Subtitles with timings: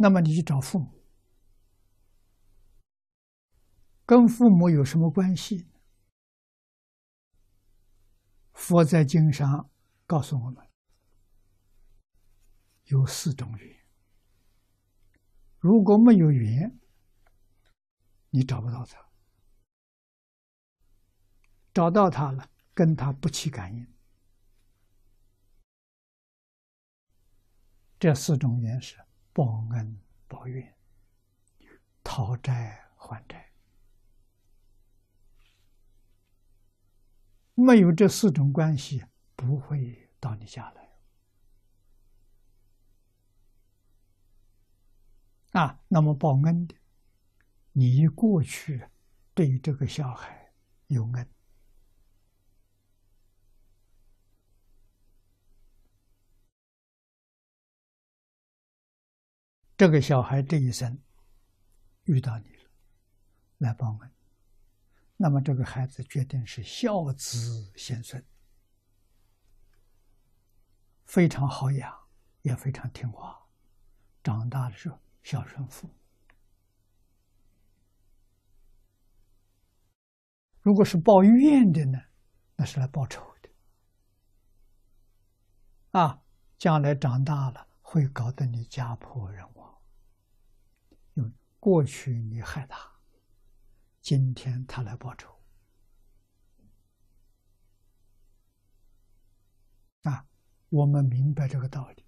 [0.00, 1.02] 那么你去找父母，
[4.06, 5.68] 跟父母有什么关系？
[8.52, 9.68] 佛在经上
[10.06, 10.64] 告诉我们，
[12.84, 13.86] 有四种缘。
[15.58, 16.78] 如果没有缘，
[18.30, 19.00] 你找不到他；
[21.74, 23.94] 找到他了，跟他不起感应。
[27.98, 28.96] 这四种缘是
[29.38, 30.74] 报恩、报怨、
[32.02, 33.52] 讨债还债。
[37.54, 39.04] 没有这四种关系，
[39.36, 40.88] 不会到你家来。
[45.52, 46.74] 啊，那么报恩的，
[47.70, 48.88] 你过去
[49.34, 50.52] 对这个小孩
[50.88, 51.30] 有恩，
[59.78, 61.00] 这个小孩这一生
[62.02, 62.70] 遇到你了，
[63.58, 64.10] 来报恩。
[65.16, 68.20] 那么这个孩子决定是孝子贤孙，
[71.04, 71.96] 非常好养，
[72.42, 73.40] 也非常听话。
[74.24, 75.94] 长大的时候孝顺父母。
[80.60, 82.00] 如果是报怨的呢，
[82.56, 83.48] 那是来报仇的。
[85.92, 86.20] 啊，
[86.58, 89.57] 将来长大了会搞得你家破人亡，
[91.58, 92.90] 过去你害他。
[94.00, 95.38] 今天他来报仇
[100.02, 100.26] 啊！
[100.70, 102.06] 我们明白这个道理。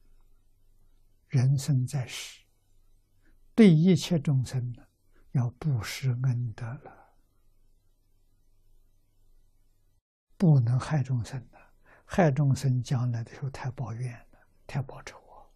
[1.28, 2.40] 人生在世，
[3.54, 4.86] 对一切众生呢，
[5.32, 7.14] 要布施恩德了，
[10.36, 11.58] 不能害众生的。
[12.06, 15.46] 害众生，将来的时候太抱怨了，太报仇啊！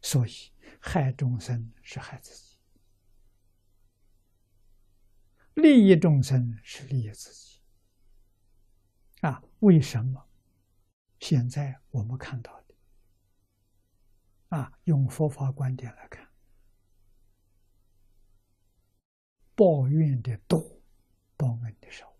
[0.00, 2.53] 所以害众生是害自己。
[5.54, 7.60] 利益众生是利益自己
[9.20, 9.42] 啊？
[9.60, 10.22] 为什么？
[11.20, 12.74] 现在我们看到的
[14.56, 16.28] 啊，用佛法观点来看，
[19.54, 20.60] 抱怨的多，
[21.36, 22.14] 报恩的少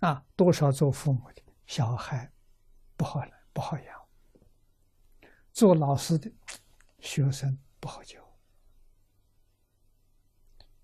[0.00, 0.26] 啊。
[0.36, 2.30] 多少做父母的小孩
[2.96, 4.08] 不好不好养，
[5.52, 6.30] 做老师的
[6.98, 8.27] 学生不好教。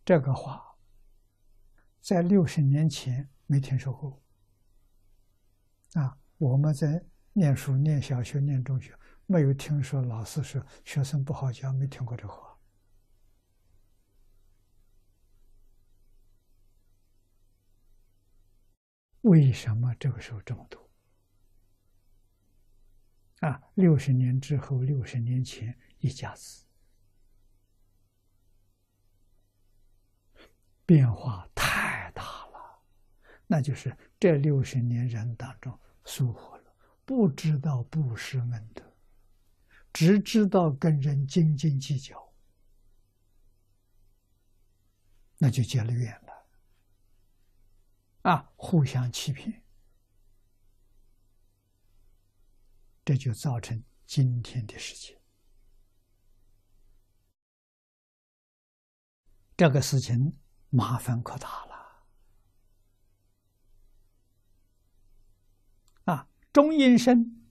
[0.04, 0.62] 这个话，
[2.00, 4.22] 在六十年前没听说过。
[5.94, 8.94] 啊，我们在念书、念小学、念中学，
[9.24, 12.54] 没有听说老师说学生不好教，没听过这话。
[19.22, 20.90] 为什么这个时候这么多？
[23.40, 26.63] 啊，六十年之后，六十年前一家子。
[30.86, 32.82] 变化太大了，
[33.46, 38.82] 那就是这六十年人当中疏忽了，不知道布施恩德，
[39.92, 42.34] 只知道跟人斤斤计较，
[45.38, 46.32] 那就结了怨了。
[48.30, 49.62] 啊，互相欺骗，
[53.06, 55.16] 这就造成今天的事情。
[59.56, 60.36] 这个事情。
[60.74, 62.04] 麻烦可大了
[66.06, 66.28] 啊！
[66.52, 67.48] 中阴身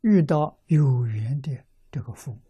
[0.00, 2.42] 遇到有缘的这个父母，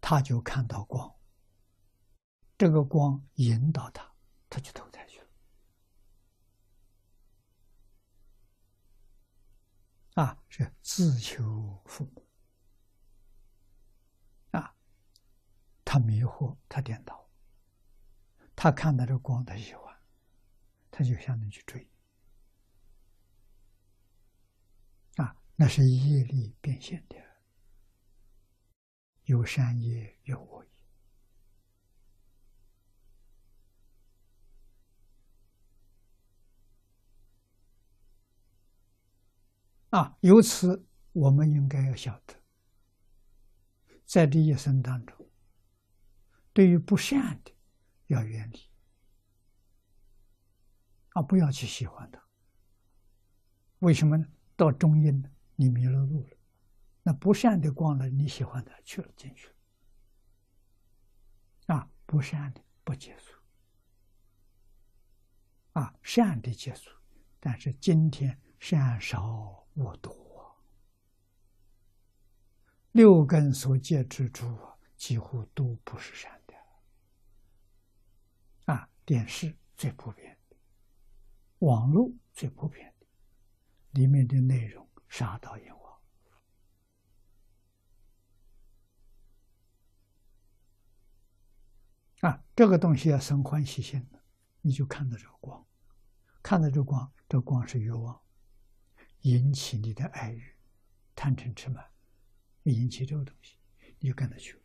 [0.00, 1.14] 他就看到光，
[2.58, 4.12] 这个光引导他，
[4.50, 5.28] 他就投胎去了
[10.14, 10.42] 啊！
[10.48, 12.25] 是自求父母。
[15.86, 17.30] 他迷惑，他颠倒，
[18.56, 19.96] 他看到这光，他喜欢，
[20.90, 21.88] 他就向那去追，
[25.14, 27.16] 啊，那是业力变现的，
[29.26, 30.70] 有善业，有恶业，
[39.90, 42.34] 啊，由此我们应该要晓得，
[44.04, 45.25] 在这一生当中。
[46.56, 47.52] 对于不善的，
[48.06, 48.58] 要远离
[51.10, 51.20] 啊！
[51.20, 52.18] 不要去喜欢它。
[53.80, 54.26] 为什么呢？
[54.56, 55.22] 到中阴，
[55.54, 56.36] 你迷了路了。
[57.02, 59.48] 那不善的光了，你喜欢的去了进去
[61.66, 61.90] 了啊！
[62.06, 63.38] 不善的不接触
[65.78, 66.90] 啊，善的结束。
[67.38, 70.58] 但是今天善少恶多
[72.92, 74.58] 六根所见之诸
[74.96, 76.45] 几乎都不是善的。
[79.06, 80.56] 电视最普遍的，
[81.60, 83.06] 网络最普遍的，
[83.92, 86.00] 里面的内容杀盗淫妄。
[92.22, 94.20] 啊，这个东西要生欢喜心的，
[94.60, 95.64] 你就看到这个光，
[96.42, 98.20] 看到这光，这光是欲望，
[99.20, 100.52] 引起你的爱欲、
[101.14, 101.88] 贪嗔痴慢，
[102.64, 103.56] 引起这个东西，
[104.00, 104.60] 你就跟他去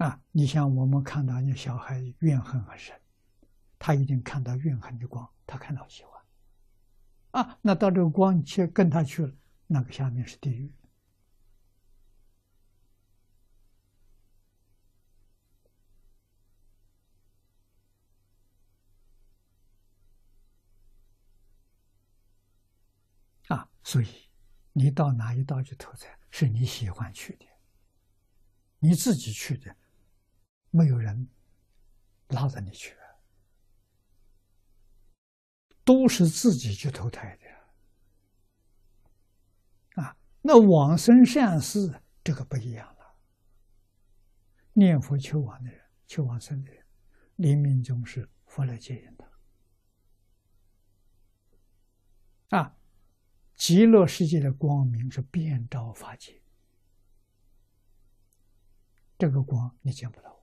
[0.00, 2.98] 啊，你像我们看到那小孩怨恨很深，
[3.78, 6.22] 他一定看到怨恨的光，他看到喜欢。
[7.32, 9.34] 啊，那到这个光去跟他去了，
[9.66, 10.72] 那个下面是地狱。
[23.48, 24.08] 啊，所以
[24.72, 27.44] 你到哪一道去投胎，是你喜欢去的，
[28.78, 29.76] 你自己去的，
[30.70, 31.28] 没有人
[32.28, 32.96] 拉着你去，
[35.84, 37.46] 都是自己去投胎的。
[40.02, 43.14] 啊，那往生善事这个不一样了，
[44.72, 46.86] 念佛求往的人，求往生的人，
[47.36, 49.30] 临命终是佛来接引的。
[52.56, 52.76] 啊。
[53.56, 56.40] 极乐世界的光明是遍照法界，
[59.18, 60.42] 这个光你见不到，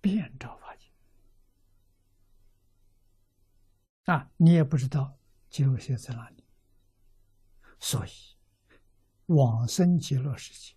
[0.00, 0.88] 遍照法界
[4.10, 5.16] 啊，你也不知道
[5.48, 6.44] 极乐世界在哪里，
[7.78, 8.10] 所以
[9.26, 10.74] 往生极乐世界，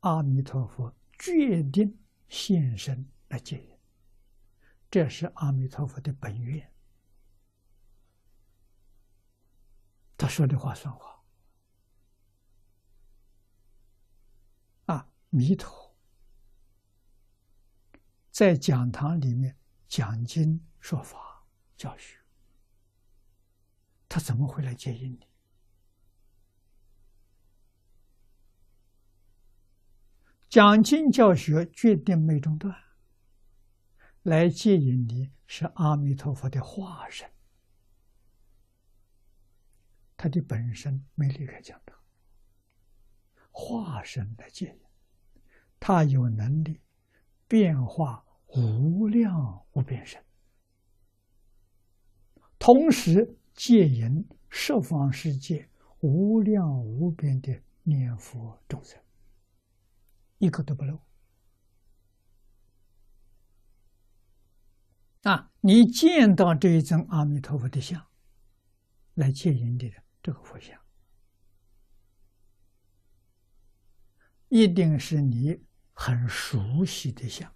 [0.00, 1.96] 阿弥陀佛决定
[2.28, 3.78] 现身来接引，
[4.90, 6.72] 这是阿弥陀佛的本愿。
[10.16, 11.24] 他说的话算话
[14.86, 15.08] 啊！
[15.30, 15.94] 弥陀
[18.32, 19.56] 在讲堂里面
[19.86, 21.46] 讲经说法
[21.76, 22.21] 教学，
[24.12, 25.26] 他怎么会来接引你？
[30.50, 32.76] 讲经教学决定没中断，
[34.22, 37.32] 来接引你是阿弥陀佛的化身。
[40.18, 41.98] 他的本身没离开讲堂，
[43.50, 44.80] 化身来接引，
[45.80, 46.82] 他有能力
[47.48, 50.22] 变化无量无边身，
[52.58, 55.68] 同时接引十方世界
[56.00, 59.00] 无量无边的念佛众生，
[60.38, 61.00] 一个都不漏。
[65.22, 68.06] 啊，你见到这一尊阿弥陀佛的像，
[69.14, 70.02] 来接引你的。
[70.24, 70.80] 这个佛像，
[74.48, 75.60] 一定是你
[75.92, 77.52] 很熟悉的像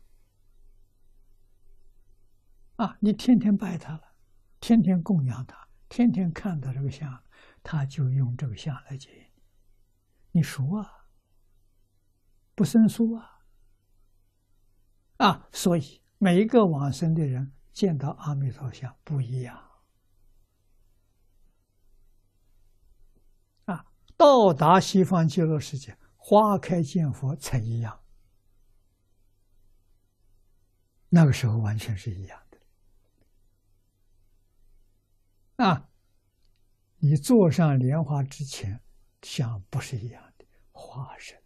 [2.75, 2.99] 啊！
[3.01, 4.15] 你天天拜他了，
[4.59, 5.66] 天天供养他，
[5.97, 7.25] 天天看到这个像，
[7.63, 9.25] 他就用这个像来接引
[10.33, 10.43] 你。
[10.43, 11.07] 熟啊，
[12.55, 13.41] 不生疏啊！
[15.17, 19.57] 啊，所以每一个往生的人见到阿弥陀像不一样。
[23.65, 23.87] 啊
[24.19, 27.99] 到达西方极乐世界，花开见佛才一样。
[31.09, 32.46] 那个时候完全是一样
[35.57, 35.89] 啊，
[36.99, 38.81] 你坐上莲花之前，
[39.23, 41.37] 像不是一样的化身。